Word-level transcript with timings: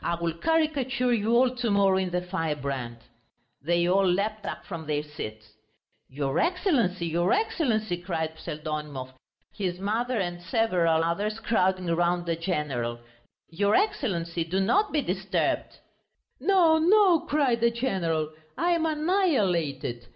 "I 0.00 0.14
will 0.14 0.32
caricature 0.32 1.12
you 1.12 1.36
all 1.36 1.54
to 1.56 1.70
morrow 1.70 1.98
in 1.98 2.08
the 2.08 2.22
Firebrand." 2.22 2.96
They 3.60 3.86
all 3.86 4.10
leapt 4.10 4.46
up 4.46 4.64
from 4.64 4.86
their 4.86 5.02
seats. 5.02 5.52
"Your 6.08 6.38
Excellency, 6.38 7.06
your 7.08 7.30
Excellency!" 7.30 7.98
cried 7.98 8.36
Pseldonimov, 8.38 9.12
his 9.52 9.78
mother 9.80 10.16
and 10.18 10.40
several 10.40 11.04
others, 11.04 11.40
crowding 11.40 11.88
round 11.94 12.24
the 12.24 12.36
general; 12.36 13.00
"your 13.50 13.74
Excellency, 13.74 14.44
do 14.44 14.60
not 14.60 14.94
be 14.94 15.02
disturbed!" 15.02 15.80
"No, 16.40 16.78
no," 16.78 17.20
cried 17.26 17.60
the 17.60 17.70
general, 17.70 18.30
"I 18.56 18.70
am 18.70 18.86
annihilated.... 18.86 20.06